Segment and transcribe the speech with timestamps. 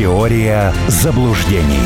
[0.00, 1.76] Теория заблуждений.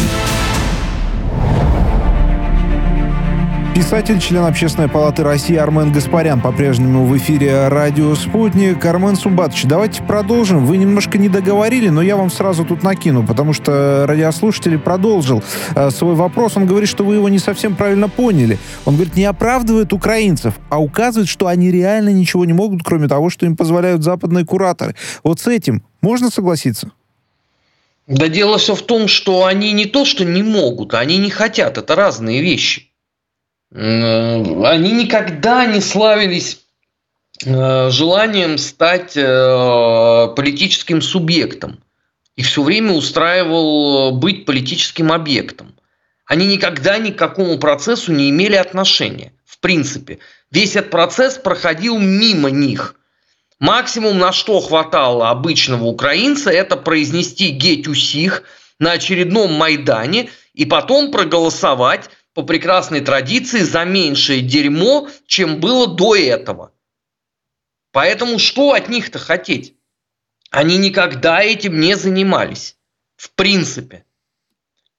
[3.75, 8.85] Писатель, член Общественной палаты России Армен Гаспарян по-прежнему в эфире радио «Спутник».
[8.85, 10.65] Армен Сумбатович, давайте продолжим.
[10.65, 15.43] Вы немножко не договорили, но я вам сразу тут накину, потому что радиослушатель продолжил
[15.75, 16.57] э, свой вопрос.
[16.57, 18.61] Он говорит, что вы его не совсем правильно поняли.
[18.85, 23.29] Он говорит, не оправдывает украинцев, а указывает, что они реально ничего не могут, кроме того,
[23.29, 24.95] что им позволяют западные кураторы.
[25.25, 26.93] Вот с этим можно согласиться?
[28.07, 31.79] Да дело все в том, что они не то, что не могут, они не хотят.
[31.79, 32.91] Это разные вещи.
[33.73, 36.61] Они никогда не славились
[37.45, 41.81] э, желанием стать э, политическим субъектом.
[42.37, 45.75] Их все время устраивал быть политическим объектом.
[46.27, 49.33] Они никогда ни к какому процессу не имели отношения.
[49.45, 50.19] В принципе,
[50.51, 52.97] весь этот процесс проходил мимо них.
[53.65, 57.87] Максимум, на что хватало обычного украинца, это произнести «геть
[58.79, 66.15] на очередном Майдане и потом проголосовать по прекрасной традиции за меньшее дерьмо, чем было до
[66.15, 66.73] этого.
[67.91, 69.75] Поэтому что от них-то хотеть?
[70.51, 72.77] Они никогда этим не занимались.
[73.17, 74.05] В принципе.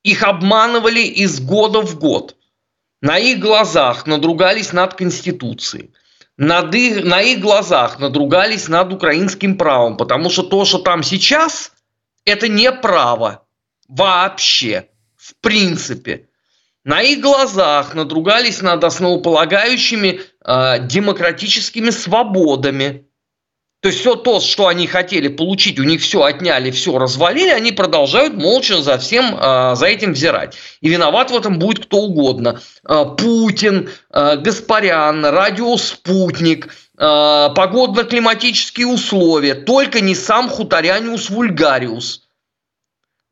[0.01, 2.35] Их обманывали из года в год.
[2.99, 5.91] На их глазах надругались над Конституцией.
[6.37, 9.97] Над их, на их глазах надругались над украинским правом.
[9.97, 11.71] Потому что то, что там сейчас,
[12.25, 13.45] это не право.
[13.87, 14.89] Вообще.
[15.15, 16.27] В принципе
[16.85, 23.07] на их глазах надругались над основополагающими э, демократическими свободами.
[23.85, 27.71] То есть все то, что они хотели получить, у них все отняли, все развалили, они
[27.71, 30.57] продолжают молча за всем э, за этим взирать.
[30.81, 32.59] И виноват в этом будет кто угодно.
[32.83, 36.65] Э, Путин, э, Гаспарян, радиоспутник,
[36.97, 42.23] э, погодно-климатические условия, только не сам хуторяниус вульгариус.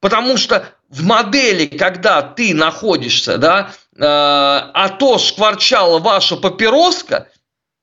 [0.01, 7.29] Потому что в модели, когда ты находишься, да, э, а то шкварчала ваша папироска,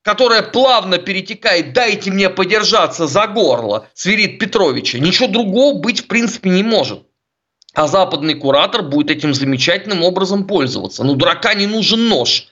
[0.03, 6.50] которая плавно перетекает «дайте мне подержаться за горло» Свирид Петровича, ничего другого быть в принципе
[6.50, 7.03] не может.
[7.75, 11.05] А западный куратор будет этим замечательным образом пользоваться.
[11.05, 12.49] Ну, дурака не нужен нож.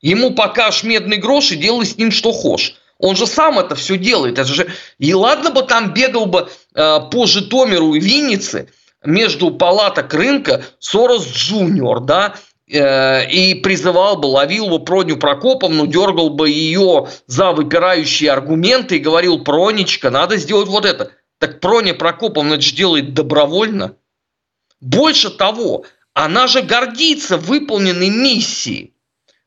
[0.00, 2.76] Ему покажешь медный грош и делай с ним что хочешь.
[2.98, 4.38] Он же сам это все делает.
[4.38, 4.68] Это же...
[4.98, 8.68] И ладно бы там бегал бы э, по Житомиру и Виннице–
[9.04, 12.36] между палаток рынка Сорос Джуниор, да,
[12.72, 19.44] и призывал бы, ловил бы Проню Прокоповну, дергал бы ее за выпирающие аргументы и говорил,
[19.44, 21.12] Пронечка, надо сделать вот это.
[21.38, 23.96] Так Проня Прокоповна же делает добровольно.
[24.80, 25.84] Больше того,
[26.14, 28.94] она же гордится выполненной миссией.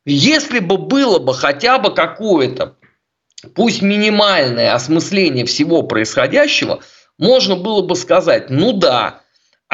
[0.06, 2.76] Если бы было бы хотя бы какое-то,
[3.56, 6.82] пусть минимальное осмысление всего происходящего,
[7.18, 9.22] можно было бы сказать, ну да,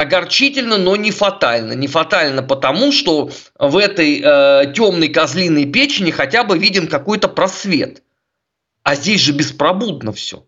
[0.02, 1.72] огорчительно, но не фатально.
[1.72, 8.02] Не фатально потому, что в этой э, темной козлиной печени хотя бы виден какой-то просвет.
[8.82, 10.44] А здесь же беспробудно все.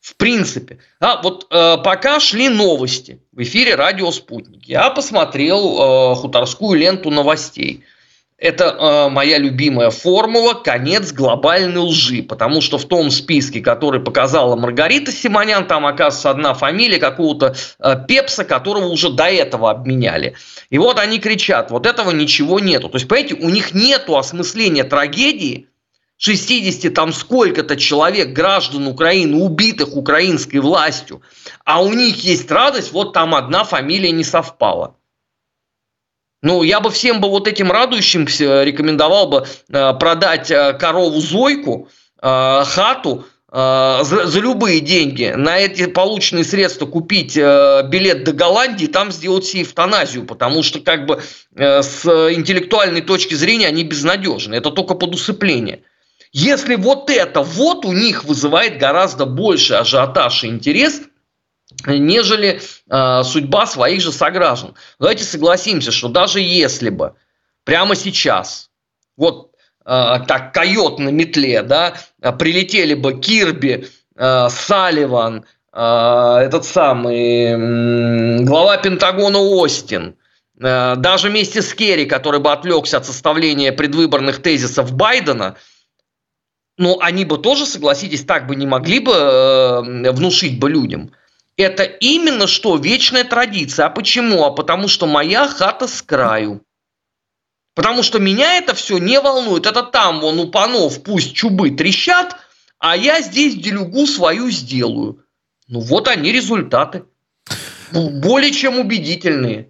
[0.00, 0.78] В принципе.
[0.98, 7.10] А вот э, пока шли новости в эфире радио «Спутник», я посмотрел э, хуторскую ленту
[7.10, 7.84] новостей.
[8.42, 14.56] Это э, моя любимая формула «конец глобальной лжи», потому что в том списке, который показала
[14.56, 20.34] Маргарита Симонян, там оказывается одна фамилия какого-то э, Пепса, которого уже до этого обменяли.
[20.70, 22.88] И вот они кричат, вот этого ничего нету.
[22.88, 25.68] То есть, понимаете, у них нету осмысления трагедии,
[26.16, 31.22] 60 там сколько-то человек, граждан Украины, убитых украинской властью,
[31.64, 34.96] а у них есть радость, вот там одна фамилия не совпала.
[36.42, 41.88] Ну, я бы всем бы вот этим радующимся рекомендовал бы э, продать э, корову Зойку,
[42.20, 49.12] э, хату, за, за любые деньги, на эти полученные средства купить билет до Голландии, там
[49.12, 51.20] сделать себе эвтаназию, потому что как бы
[51.54, 54.54] с интеллектуальной точки зрения они безнадежны.
[54.54, 55.82] Это только под усыпление.
[56.32, 61.02] Если вот это вот у них вызывает гораздо больше ажиотаж и интерес–
[61.86, 64.74] нежели э, судьба своих же сограждан.
[64.98, 67.14] Давайте согласимся, что даже если бы
[67.64, 68.70] прямо сейчас,
[69.16, 69.52] вот
[69.84, 71.94] э, так койот на метле, да,
[72.38, 80.16] прилетели бы Кирби, э, Салливан, э, этот самый э, глава Пентагона Остин,
[80.60, 85.56] э, даже вместе с Керри, который бы отвлекся от составления предвыборных тезисов Байдена,
[86.78, 91.12] ну, они бы тоже, согласитесь, так бы не могли бы э, внушить бы людям–
[91.62, 93.86] это именно что вечная традиция.
[93.86, 94.44] А почему?
[94.44, 96.62] А потому что моя хата с краю.
[97.74, 99.66] Потому что меня это все не волнует.
[99.66, 102.36] Это там вон у панов пусть чубы трещат,
[102.78, 105.24] а я здесь делюгу свою сделаю.
[105.68, 107.04] Ну вот они результаты.
[107.92, 109.68] более чем убедительные.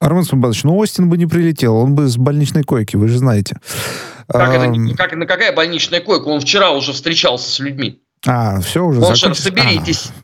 [0.00, 3.56] Армен Сумбатович, ну Остин бы не прилетел, он бы с больничной койки, вы же знаете.
[4.28, 6.28] Как а, это, как, на какая больничная койка?
[6.28, 8.02] Он вчера уже встречался с людьми.
[8.26, 9.38] А, все уже Он закончилось.
[9.38, 10.06] соберитесь.
[10.08, 10.23] А.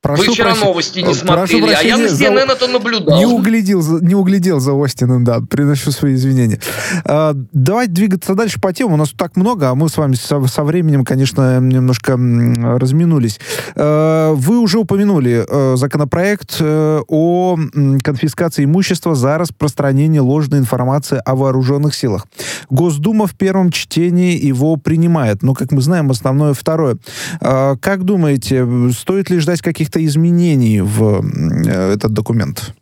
[0.00, 3.18] Прошу Вы вчера прощения, новости не смотрели, прощения, а я на CNN это наблюдал.
[3.18, 6.60] Не углядел, не углядел за Остином, да, приношу свои извинения.
[7.04, 8.94] А, давайте двигаться дальше по темам.
[8.94, 13.40] У нас так много, а мы с вами со, со временем, конечно, немножко разминулись.
[13.74, 17.58] А, вы уже упомянули а, законопроект а, о
[18.04, 22.28] конфискации имущества за распространение ложной информации о вооруженных силах.
[22.70, 26.98] Госдума в первом чтении его принимает, но, как мы знаем, основное второе.
[27.40, 28.64] А, как думаете,
[28.96, 31.22] стоит ли ждать каких каких-то изменений в
[31.66, 32.74] э, этот документ?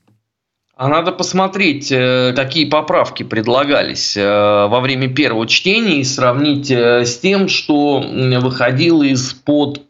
[0.76, 7.19] А надо посмотреть, э, какие поправки предлагались э, во время первого чтения и сравнить с
[7.19, 8.00] тем, что
[8.41, 9.82] выходило из-под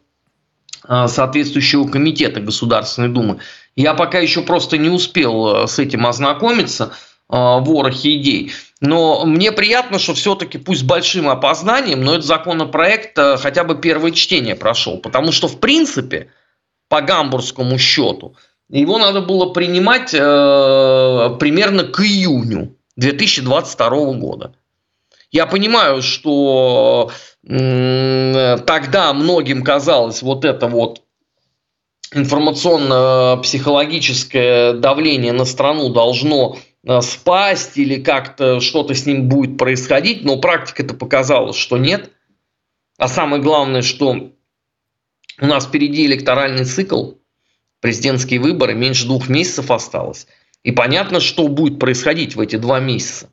[0.87, 3.39] соответствующего комитета Государственной Думы.
[3.75, 6.93] Я пока еще просто не успел с этим ознакомиться,
[7.27, 8.53] ворохе идей.
[8.79, 14.11] Но мне приятно, что все-таки пусть с большим опознанием, но этот законопроект хотя бы первое
[14.11, 14.97] чтение прошел.
[14.97, 16.29] Потому что, в принципе,
[16.89, 18.35] по гамбургскому счету.
[18.69, 24.53] Его надо было принимать э, примерно к июню 2022 года.
[25.31, 27.11] Я понимаю, что
[27.47, 31.01] э, тогда многим казалось вот это вот
[32.13, 40.35] информационно-психологическое давление на страну должно э, спасть или как-то что-то с ним будет происходить, но
[40.37, 42.11] практика это показала, что нет.
[42.97, 44.31] А самое главное, что
[45.39, 47.13] у нас впереди электоральный цикл,
[47.79, 50.27] президентские выборы, меньше двух месяцев осталось.
[50.63, 53.29] И понятно, что будет происходить в эти два месяца.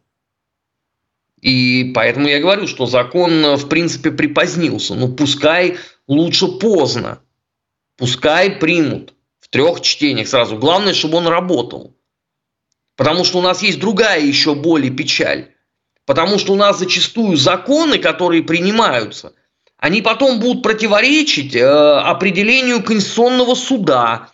[1.41, 4.95] И поэтому я говорю, что закон, в принципе, припозднился.
[4.95, 7.21] Ну, пускай лучше поздно.
[7.97, 10.57] Пускай примут в трех чтениях сразу.
[10.57, 11.97] Главное, чтобы он работал.
[12.97, 15.51] Потому что у нас есть другая еще более печаль.
[16.07, 19.33] Потому что у нас зачастую законы, которые принимаются–
[19.85, 24.31] они потом будут противоречить э, определению Конституционного суда,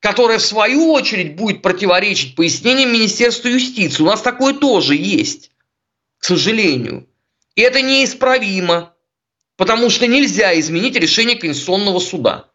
[0.00, 4.02] которое в свою очередь будет противоречить пояснениям Министерства юстиции.
[4.02, 5.52] У нас такое тоже есть,
[6.18, 7.06] к сожалению.
[7.54, 8.92] И это неисправимо,
[9.56, 12.46] потому что нельзя изменить решение Конституционного суда.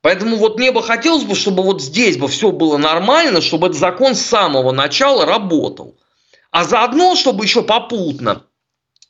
[0.00, 3.78] Поэтому вот мне бы хотелось бы, чтобы вот здесь бы все было нормально, чтобы этот
[3.78, 5.98] закон с самого начала работал.
[6.50, 8.46] А заодно, чтобы еще попутно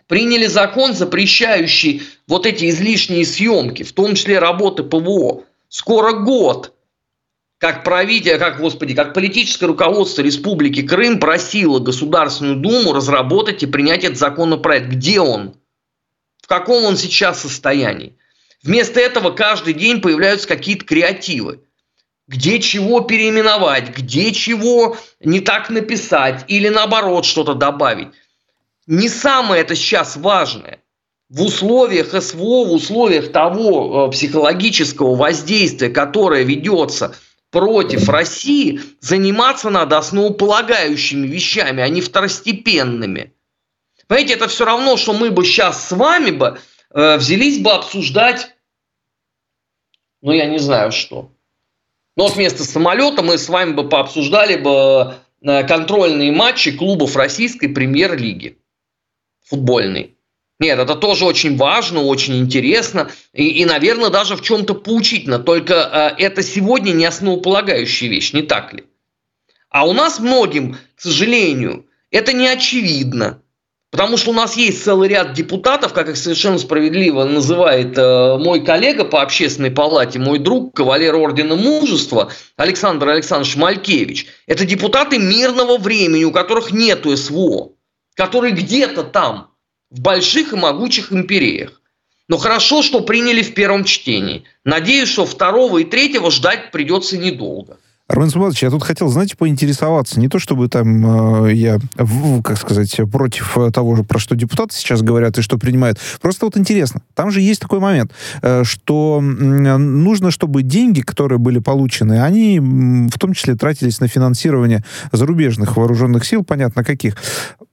[0.07, 5.45] приняли закон, запрещающий вот эти излишние съемки, в том числе работы ПВО.
[5.69, 6.75] Скоро год,
[7.59, 14.05] как правитель, как, господи, как политическое руководство Республики Крым просило Государственную Думу разработать и принять
[14.05, 14.87] этот законопроект.
[14.87, 15.55] Где он?
[16.43, 18.17] В каком он сейчас состоянии?
[18.63, 21.61] Вместо этого каждый день появляются какие-то креативы.
[22.27, 28.09] Где чего переименовать, где чего не так написать или наоборот что-то добавить
[28.87, 30.81] не самое это сейчас важное.
[31.31, 37.17] В условиях СВО, в условиях того э, психологического воздействия, которое ведется
[37.51, 43.33] против России, заниматься надо основополагающими вещами, а не второстепенными.
[44.07, 46.59] Понимаете, это все равно, что мы бы сейчас с вами бы
[46.95, 48.55] э, взялись бы обсуждать,
[50.21, 51.31] ну я не знаю что.
[52.17, 58.59] Но вместо самолета мы с вами бы пообсуждали бы э, контрольные матчи клубов российской премьер-лиги
[59.45, 60.17] футбольный.
[60.61, 65.39] Нет, это тоже очень важно, очень интересно и, и наверное, даже в чем-то поучительно.
[65.39, 65.75] Только
[66.19, 68.85] э, это сегодня не основополагающая вещь, не так ли?
[69.69, 73.41] А у нас многим, к сожалению, это не очевидно.
[73.91, 78.65] Потому что у нас есть целый ряд депутатов, как их совершенно справедливо называет э, мой
[78.65, 84.27] коллега по общественной палате, мой друг, кавалер Ордена Мужества Александр Александрович Малькевич.
[84.47, 87.74] Это депутаты мирного времени, у которых нету СВО
[88.15, 89.51] которые где-то там,
[89.91, 91.81] в больших и могучих империях.
[92.29, 94.45] Но хорошо, что приняли в первом чтении.
[94.65, 97.79] Надеюсь, что второго и третьего ждать придется недолго.
[98.07, 100.21] Армен Суматович, я тут хотел, знаете, поинтересоваться.
[100.21, 104.75] Не то, чтобы там э, я, в, как сказать, против того, же, про что депутаты
[104.75, 105.99] сейчас говорят и что принимают.
[106.21, 107.01] Просто вот интересно.
[107.15, 112.61] Там же есть такой момент, э, что э, нужно, чтобы деньги, которые были получены, они
[112.61, 117.17] в том числе тратились на финансирование зарубежных вооруженных сил, понятно каких.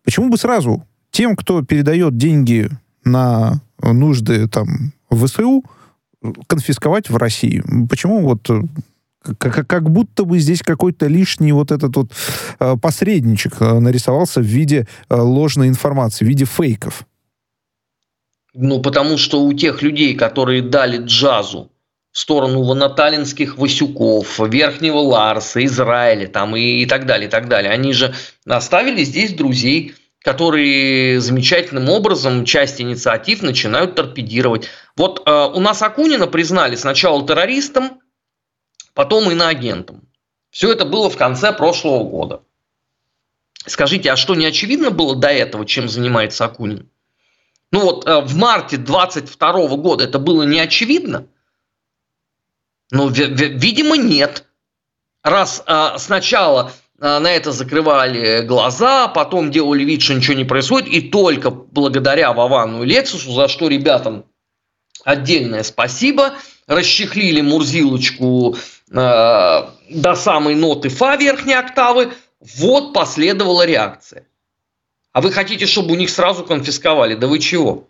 [0.06, 2.70] Почему бы сразу тем, кто передает деньги
[3.04, 5.66] на нужды там ВСУ,
[6.48, 7.62] конфисковать в России?
[7.90, 8.50] Почему вот
[9.38, 12.12] как, как будто бы здесь какой-то лишний вот этот вот
[12.60, 17.06] э, посредничек э, нарисовался в виде э, ложной информации, в виде фейков.
[18.54, 21.72] Ну, потому что у тех людей, которые дали джазу
[22.12, 27.72] в сторону воноталинских Васюков, Верхнего Ларса, Израиля там, и, и так далее, и так далее.
[27.72, 28.14] Они же
[28.46, 34.68] оставили здесь друзей, которые замечательным образом часть инициатив начинают торпедировать.
[34.98, 38.01] Вот э, у нас Акунина признали сначала террористом,
[38.94, 40.08] потом иноагентом.
[40.50, 42.42] Все это было в конце прошлого года.
[43.66, 46.90] Скажите, а что не очевидно было до этого, чем занимается Акунин?
[47.72, 51.28] Ну вот э, в марте 22 года это было не очевидно–
[52.92, 54.46] ну, видимо, нет.
[55.24, 60.90] Раз а, сначала а, на это закрывали глаза, потом делали вид, что ничего не происходит,
[60.90, 64.26] и только благодаря Вовану и Лексусу, за что ребятам
[65.06, 66.34] отдельное спасибо,
[66.68, 68.60] расчехлили Мурзилочку э,
[68.92, 74.28] до самой ноты фа верхней октавы, вот последовала реакция.
[75.14, 77.16] А вы хотите, чтобы у них сразу конфисковали?
[77.16, 77.88] Да вы чего?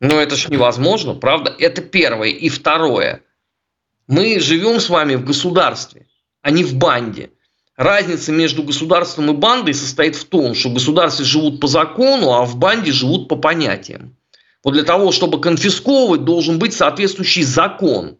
[0.00, 1.54] Ну это ж невозможно, правда?
[1.58, 2.28] Это первое.
[2.28, 3.22] И второе–
[4.08, 6.06] мы живем с вами в государстве,
[6.42, 7.30] а не в банде.
[7.76, 12.44] Разница между государством и бандой состоит в том, что в государстве живут по закону, а
[12.44, 14.16] в банде живут по понятиям.
[14.62, 18.18] Вот для того, чтобы конфисковывать, должен быть соответствующий закон,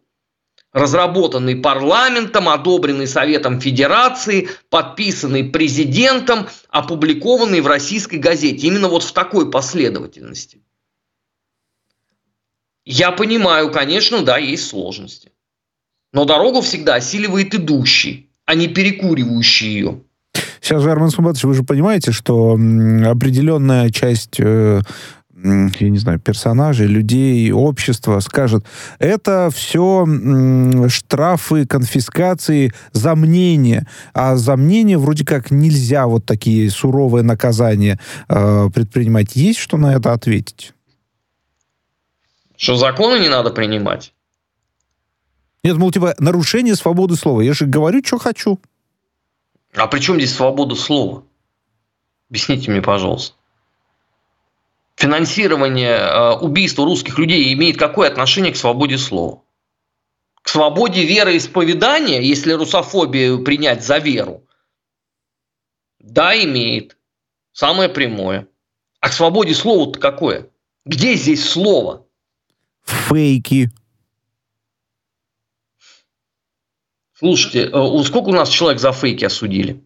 [0.73, 8.67] разработанный парламентом, одобренный Советом Федерации, подписанный президентом, опубликованный в российской газете.
[8.67, 10.63] Именно вот в такой последовательности.
[12.85, 15.33] Я понимаю, конечно, да, есть сложности.
[16.13, 20.01] Но дорогу всегда осиливает идущий, а не перекуривающий ее.
[20.61, 24.81] Сейчас же, Армен Сумбатович, вы же понимаете, что определенная часть э,
[25.43, 28.65] я не знаю, персонажей, людей, общества скажет,
[28.99, 30.07] это все
[30.89, 33.87] штрафы, конфискации за мнение.
[34.15, 39.35] А за мнение вроде как нельзя вот такие суровые наказания э, предпринимать.
[39.35, 40.75] Есть что на это ответить?
[42.57, 44.15] Что законы не надо принимать?
[45.65, 47.41] Нет, мол, типа, нарушение свободы слова.
[47.41, 48.61] Я же говорю, что хочу.
[49.75, 51.25] А при чем здесь свобода слова?
[52.29, 53.37] Объясните мне, пожалуйста.
[54.97, 59.43] Финансирование э, убийства русских людей имеет какое отношение к свободе слова?
[60.43, 64.47] К свободе вероисповедания, если русофобию принять за веру?
[65.99, 66.97] Да, имеет.
[67.53, 68.49] Самое прямое.
[69.01, 70.51] А к свободе слова-то какое?
[70.85, 72.07] Где здесь слово?
[72.85, 73.71] Фейки.
[77.15, 79.83] Слушайте, э, сколько у нас человек за фейки осудили?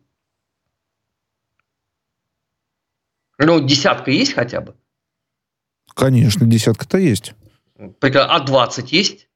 [3.38, 4.74] Ну, десятка есть хотя бы?
[5.96, 7.34] Конечно, десятка-то есть.
[7.78, 9.28] А 20 есть?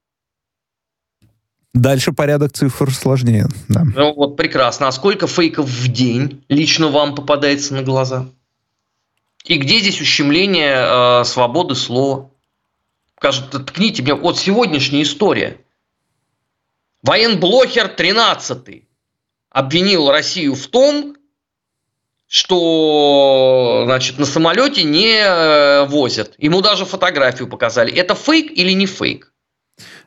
[1.75, 3.49] Дальше порядок цифр сложнее.
[3.69, 3.83] Да.
[3.85, 4.87] Ну вот прекрасно.
[4.87, 8.29] А сколько фейков в день лично вам попадается на глаза?
[9.47, 12.31] И где здесь ущемление э, свободы слова?
[13.17, 15.59] Скажут, ткните мне, вот сегодняшняя история–
[17.03, 18.85] Военблохер 13
[19.51, 21.17] обвинил Россию в том,
[22.33, 26.35] что значит, на самолете не э, возят.
[26.39, 27.93] Ему даже фотографию показали.
[27.93, 29.33] Это фейк или не фейк?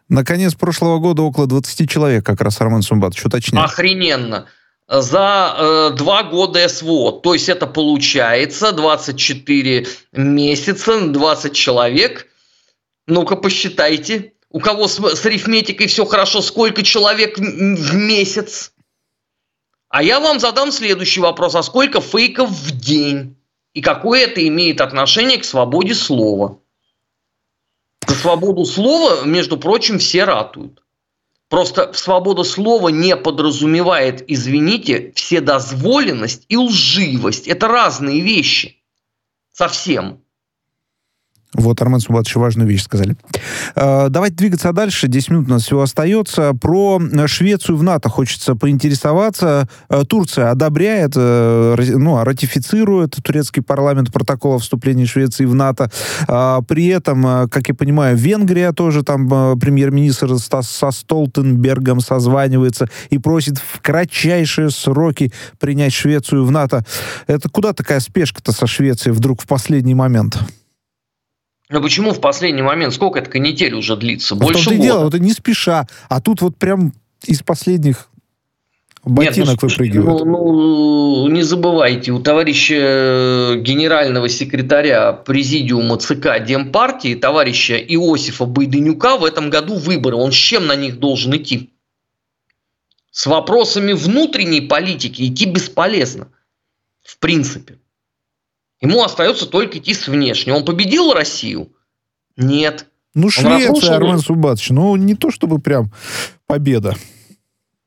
[0.07, 3.65] Наконец прошлого года около 20 человек, как раз Армен Сумбатович уточнял.
[3.65, 4.45] Охрененно.
[4.87, 7.11] За э, два года СВО.
[7.11, 12.27] То есть это получается 24 месяца, 20 человек.
[13.05, 18.71] Ну-ка посчитайте у кого с, с арифметикой все хорошо, сколько человек в месяц?
[19.93, 21.53] А я вам задам следующий вопрос.
[21.53, 23.35] А сколько фейков в день?
[23.75, 26.57] И какое это имеет отношение к свободе слова?
[28.07, 30.81] За свободу слова, между прочим, все ратуют.
[31.47, 37.47] Просто свобода слова не подразумевает, извините, вседозволенность и лживость.
[37.47, 38.81] Это разные вещи.
[39.51, 40.22] Совсем.
[41.53, 43.15] Вот, Армен Сумбатович, важную вещь сказали.
[43.75, 45.07] Э, давайте двигаться дальше.
[45.07, 46.53] 10 минут у нас всего остается.
[46.53, 49.67] Про Швецию в НАТО хочется поинтересоваться.
[49.89, 55.91] Э, Турция одобряет, э, ну, ратифицирует турецкий парламент протокол о вступлении Швеции в НАТО.
[56.27, 63.57] Э, при этом, как я понимаю, Венгрия тоже там премьер-министр со Столтенбергом созванивается и просит
[63.57, 66.83] в кратчайшие сроки принять Швецию в НАТО.
[67.27, 70.39] Это куда такая спешка-то со Швецией вдруг в последний момент?
[71.73, 72.93] Но почему в последний момент?
[72.93, 74.35] Сколько эта канитель уже длится?
[74.35, 74.81] Больше года.
[74.81, 75.87] дело, вот не спеша.
[76.07, 76.93] А тут вот прям
[77.25, 78.09] из последних
[79.03, 80.23] ботинок Нет, ну, выпрыгивают.
[80.23, 89.17] Ну, ну, не забывайте, у товарища э, генерального секретаря президиума ЦК Демпартии, товарища Иосифа Байденюка
[89.17, 90.15] в этом году выборы.
[90.15, 91.71] Он с чем на них должен идти?
[93.09, 96.27] С вопросами внутренней политики идти бесполезно.
[97.03, 97.79] В принципе.
[98.83, 100.51] Ему остается только идти с внешней.
[100.51, 101.69] Он победил Россию?
[102.35, 102.85] Нет.
[103.13, 105.89] Ну, Швеция, Армен Субатович, ну, не то чтобы прям
[106.47, 106.93] победа.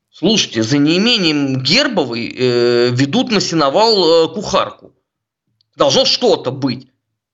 [0.09, 4.91] Слушайте, за неимением Гербовой э, ведут на сеновал э, кухарку.
[5.75, 6.87] Должно что-то быть.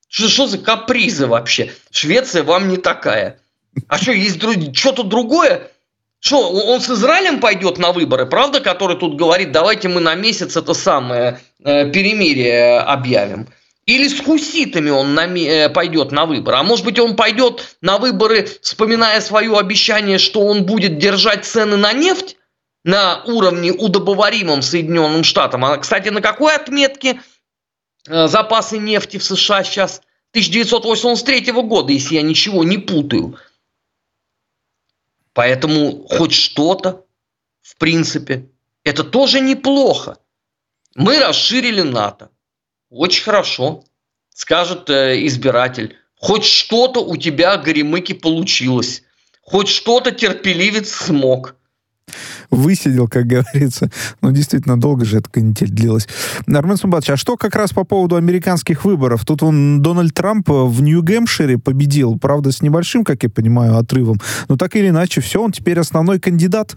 [0.10, 1.72] Что, что за капризы вообще?
[1.90, 3.40] Швеция вам не такая.
[3.88, 4.56] А что, есть друг...
[4.76, 5.72] что-то другое?
[6.20, 10.58] Что, он с Израилем пойдет на выборы, правда, который тут говорит, давайте мы на месяц
[10.58, 13.48] это самое перемирие объявим?
[13.86, 16.58] Или с хуситами он э, пойдет на выборы?
[16.58, 21.76] А может быть, он пойдет на выборы, вспоминая свое обещание, что он будет держать цены
[21.76, 22.38] на нефть
[22.86, 25.66] на уровне удобоваримом Соединенным Штатам?
[25.66, 27.20] А, кстати, на какой отметке
[28.08, 30.02] э, запасы нефти в США сейчас?
[30.32, 33.38] 1983 года, если я ничего не путаю.
[35.34, 37.06] Поэтому хоть что-то,
[37.62, 38.50] в принципе,
[38.84, 40.18] это тоже неплохо.
[40.96, 42.30] Мы расширили НАТО.
[42.90, 43.84] Очень хорошо,
[44.34, 45.98] скажет э, избиратель.
[46.16, 49.04] Хоть что-то у тебя, Горемыки, получилось.
[49.42, 51.56] Хоть что-то терпеливец смог
[52.54, 53.90] высидел, как говорится.
[54.22, 56.08] Ну, действительно, долго же эта канитель длилась.
[56.48, 59.26] Армен Сумбатович, а что как раз по поводу американских выборов?
[59.26, 64.20] Тут он Дональд Трамп в Нью-Гэмпшире победил, правда, с небольшим, как я понимаю, отрывом.
[64.48, 66.76] Но так или иначе, все, он теперь основной кандидат.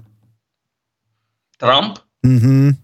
[1.59, 1.99] Трамп?
[2.23, 2.77] Угу.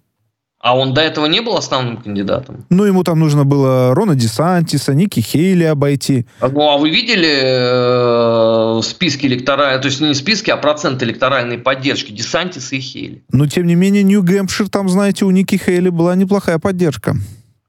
[0.63, 2.65] А он до этого не был основным кандидатом?
[2.71, 6.25] Ну, ему там нужно было Рона Десантиса, Ники Хейли обойти.
[6.41, 12.13] Ну, а вы видели э, списки электоральной, то есть не списки, а процент электоральной поддержки
[12.13, 13.25] Десантиса и Хейли?
[13.33, 17.17] Но, тем не менее, Нью-Гэмпшир, там, знаете, у Ники Хейли была неплохая поддержка.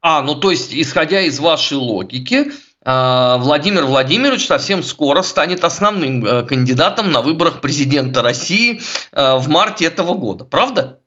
[0.00, 2.52] А, ну, то есть, исходя из вашей логики,
[2.84, 9.48] э, Владимир Владимирович совсем скоро станет основным э, кандидатом на выборах президента России э, в
[9.48, 11.00] марте этого года, правда?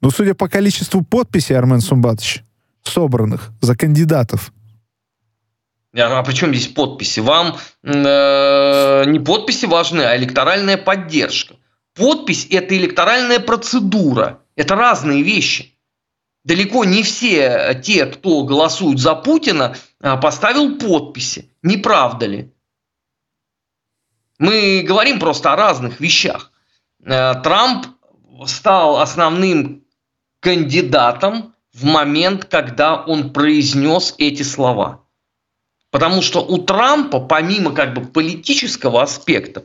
[0.00, 2.42] Ну, судя по количеству подписей, Армен Сумбатович,
[2.82, 4.52] собранных за кандидатов,
[5.98, 7.20] а при чем здесь подписи?
[7.20, 11.56] Вам э, не подписи важны, а электоральная поддержка.
[11.94, 14.42] Подпись– это электоральная процедура.
[14.56, 15.78] Это разные вещи.
[16.44, 21.50] Далеко не все те, кто голосуют за Путина, а, поставил подписи.
[21.62, 22.52] Не правда ли?
[24.38, 26.52] Мы говорим просто о разных вещах.
[27.02, 27.86] Э, Трамп
[28.46, 29.85] стал основным
[30.46, 35.04] кандидатом в момент, когда он произнес эти слова.
[35.90, 39.64] Потому что у Трампа, помимо как бы политического аспекта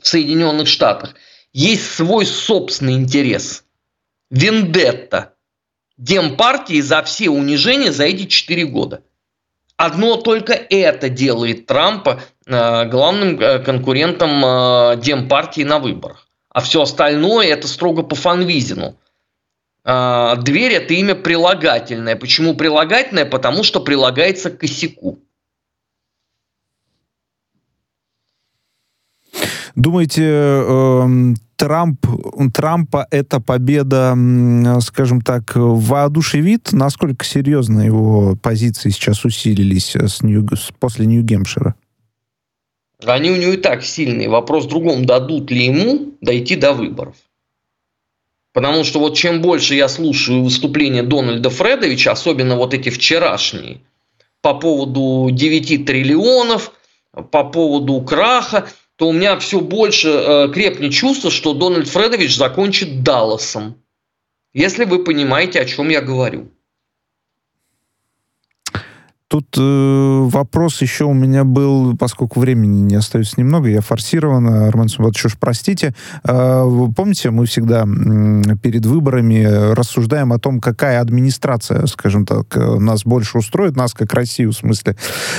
[0.00, 1.16] в Соединенных Штатах,
[1.52, 3.64] есть свой собственный интерес.
[4.30, 5.34] Вендетта.
[5.98, 9.02] Демпартии за все унижения за эти четыре года.
[9.76, 16.26] Одно только это делает Трампа э, главным э, конкурентом э, Демпартии на выборах.
[16.48, 18.96] А все остальное это строго по Фанвизину–
[19.84, 22.16] дверь это имя прилагательное.
[22.16, 23.24] Почему прилагательное?
[23.24, 25.18] Потому что прилагается к косяку.
[29.74, 32.06] Думаете, э, Трамп,
[32.52, 34.16] Трампа эта победа,
[34.80, 36.72] скажем так, воодушевит?
[36.72, 40.46] Насколько серьезно его позиции сейчас усилились с Нью,
[40.78, 41.74] после Нью-Гемпшира?
[43.04, 44.28] Они у него и так сильные.
[44.28, 47.16] Вопрос в другом, дадут ли ему дойти до выборов.
[48.52, 53.82] Потому что вот чем больше я слушаю выступления Дональда Фредовича, особенно вот эти вчерашние,
[54.42, 56.72] по поводу 9 триллионов,
[57.30, 63.02] по поводу краха, то у меня все больше э, крепнет чувство, что Дональд Фредович закончит
[63.02, 63.82] Далласом.
[64.52, 66.50] Если вы понимаете, о чем я говорю.
[69.30, 74.88] Тут э, вопрос еще у меня был, поскольку времени не остается немного, я форсированно, Армен
[74.88, 75.94] Субатович, уж простите.
[76.24, 76.64] Э,
[76.96, 83.38] помните, мы всегда э, перед выборами рассуждаем о том, какая администрация, скажем так, нас больше
[83.38, 84.96] устроит, нас как Россию в смысле.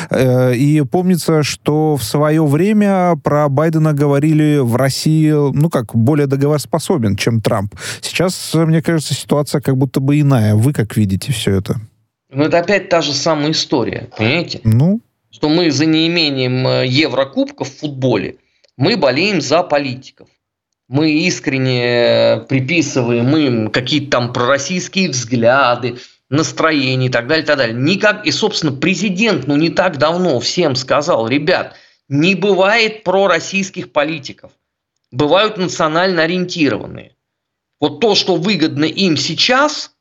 [0.10, 6.28] Э, и помнится, что в свое время про Байдена говорили в России, ну как, более
[6.28, 7.76] договороспособен, чем Трамп.
[8.00, 10.56] Сейчас, мне кажется, ситуация как будто бы иная.
[10.56, 11.76] Вы как видите все это?
[12.32, 14.62] Но это опять та же самая история, понимаете?
[14.64, 15.02] Ну?
[15.30, 18.38] Что мы за неимением э, Еврокубков в футболе,
[18.78, 20.30] мы болеем за политиков.
[20.88, 25.98] Мы искренне э, приписываем им какие-то там пророссийские взгляды,
[26.30, 27.76] настроения и так далее, и так далее.
[27.78, 31.76] Никак, и, собственно, президент, ну, не так давно всем сказал, ребят,
[32.08, 34.52] не бывает пророссийских политиков.
[35.12, 37.16] Бывают национально ориентированные.
[37.82, 39.92] Вот то, что выгодно им сейчас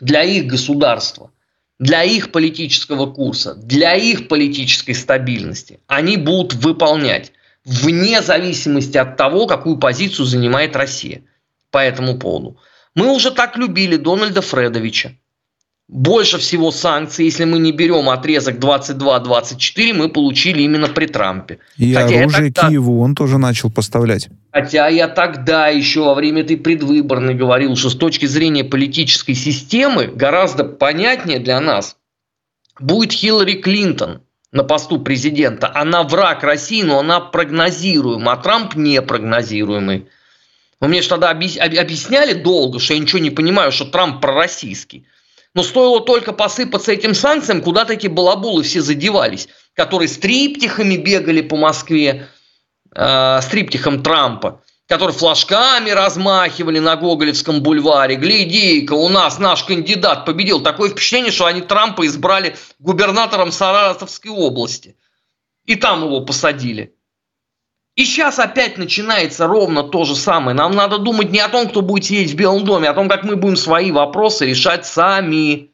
[0.00, 1.32] для их государства–
[1.78, 7.32] для их политического курса, для их политической стабильности, они будут выполнять
[7.64, 11.22] вне зависимости от того, какую позицию занимает Россия
[11.70, 12.58] по этому поводу.
[12.94, 15.16] Мы уже так любили Дональда Фредовича.
[15.88, 21.58] Больше всего санкций, если мы не берем отрезок 22-24, мы получили именно при Трампе.
[21.78, 22.68] И Хотя оружие тогда...
[22.68, 24.28] Киеву он тоже начал поставлять.
[24.52, 30.06] Хотя я тогда еще во время этой предвыборной говорил, что с точки зрения политической системы
[30.06, 31.96] гораздо понятнее для нас
[32.78, 34.20] будет Хиллари Клинтон
[34.52, 35.74] на посту президента.
[35.74, 40.06] Она враг России, но она прогнозируема, а Трамп непрогнозируемый.
[40.80, 45.06] Вы мне же тогда объясняли долго, что я ничего не понимаю, что Трамп пророссийский.
[45.58, 51.40] Но стоило только посыпаться этим санкциям, куда такие балабулы все задевались, которые с триптихами бегали
[51.40, 52.28] по Москве,
[52.94, 58.14] э, с триптихом Трампа, которые флажками размахивали на Гоголевском бульваре.
[58.14, 60.60] Гляди-ка, у нас наш кандидат победил.
[60.60, 64.96] Такое впечатление, что они Трампа избрали губернатором Саратовской области.
[65.64, 66.94] И там его посадили.
[67.98, 70.56] И сейчас опять начинается ровно то же самое.
[70.56, 73.08] Нам надо думать не о том, кто будет сидеть в Белом доме, а о том,
[73.08, 75.72] как мы будем свои вопросы решать сами.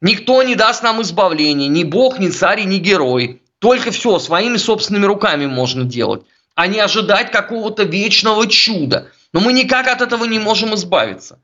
[0.00, 3.42] Никто не даст нам избавления, ни бог, ни царь, ни герой.
[3.58, 6.22] Только все своими собственными руками можно делать,
[6.54, 9.08] а не ожидать какого-то вечного чуда.
[9.32, 11.40] Но мы никак от этого не можем избавиться.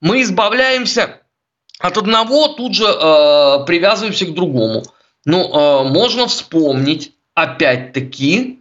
[0.00, 1.20] Мы избавляемся
[1.78, 4.82] от одного, тут же э, привязываемся к другому.
[5.24, 8.59] Ну, э, можно вспомнить, опять-таки,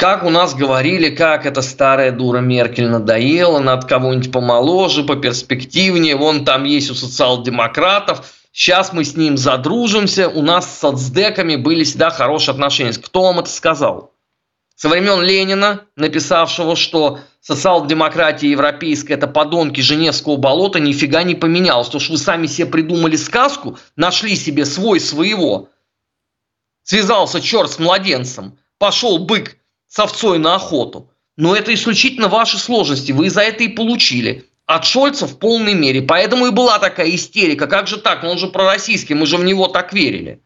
[0.00, 6.44] как у нас говорили, как эта старая дура Меркель надоела, над кого-нибудь помоложе, поперспективнее, вон
[6.44, 12.10] там есть у социал-демократов, сейчас мы с ним задружимся, у нас с соцдеками были всегда
[12.10, 12.92] хорошие отношения.
[12.92, 14.12] Кто вам это сказал?
[14.76, 21.88] Со времен Ленина, написавшего, что социал-демократия европейская– это подонки Женевского болота, нифига не поменялось.
[21.88, 25.70] То, что вы сами себе придумали сказку, нашли себе свой своего.
[26.84, 31.10] Связался черт с младенцем, пошел бык с овцой на охоту.
[31.36, 33.12] Но это исключительно ваши сложности.
[33.12, 34.46] Вы за это и получили.
[34.66, 36.02] От Шольца в полной мере.
[36.02, 37.66] Поэтому и была такая истерика.
[37.66, 38.24] Как же так?
[38.24, 40.42] Он же пророссийский, мы же в него так верили.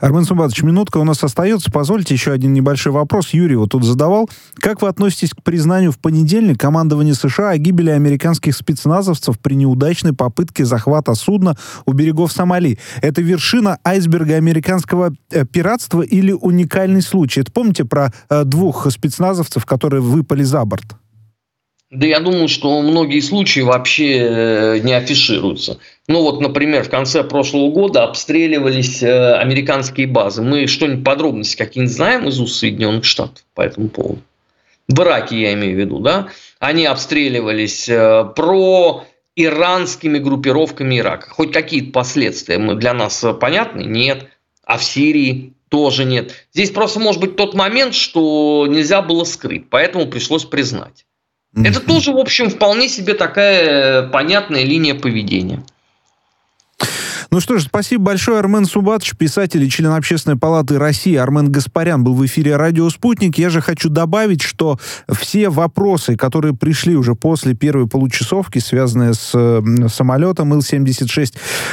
[0.00, 1.70] Армен Сумбатович, минутка у нас остается.
[1.70, 3.30] Позвольте еще один небольшой вопрос.
[3.30, 4.30] Юрий вот тут задавал.
[4.54, 10.14] Как вы относитесь к признанию в понедельник командования США о гибели американских спецназовцев при неудачной
[10.14, 12.78] попытке захвата судна у берегов Сомали?
[13.02, 17.40] Это вершина айсберга американского э, пиратства или уникальный случай?
[17.40, 20.96] Это помните про э, двух спецназовцев, которые выпали за борт?
[21.90, 25.78] Да я думаю, что многие случаи вообще э, не афишируются.
[26.08, 30.42] Ну вот, например, в конце прошлого года обстреливались э, американские базы.
[30.42, 34.22] Мы что-нибудь подробности какие-нибудь знаем из уст Соединенных Штатов по этому поводу?
[34.88, 36.28] В Ираке я имею в виду, да?
[36.58, 39.04] Они обстреливались э, про
[39.36, 41.30] иранскими группировками Ирака.
[41.30, 43.82] Хоть какие-то последствия мы для нас понятны?
[43.82, 44.28] Нет.
[44.64, 46.34] А в Сирии тоже нет.
[46.52, 51.06] Здесь просто может быть тот момент, что нельзя было скрыть, поэтому пришлось признать.
[51.56, 55.64] Это тоже, в общем, вполне себе такая понятная линия поведения.
[57.32, 61.14] Ну что ж, спасибо большое, Армен Субатович, писатель и член Общественной палаты России.
[61.14, 63.38] Армен Гаспарян был в эфире «Радио Спутник».
[63.38, 69.62] Я же хочу добавить, что все вопросы, которые пришли уже после первой получасовки, связанные с
[69.88, 71.32] самолетом Ил-76,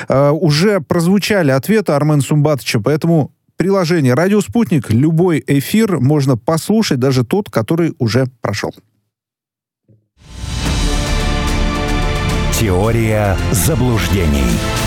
[0.10, 7.26] э, уже прозвучали ответы Армен Сумбатовича, поэтому приложение «Радио Спутник», любой эфир можно послушать, даже
[7.26, 8.76] тот, который уже прошел.
[12.54, 14.87] Теория заблуждений.